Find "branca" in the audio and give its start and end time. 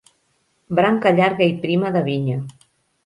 0.79-1.11